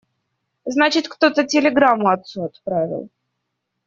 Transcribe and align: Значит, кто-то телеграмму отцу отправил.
Значит, 0.65 1.07
кто-то 1.07 1.43
телеграмму 1.45 2.07
отцу 2.09 2.45
отправил. 2.45 3.11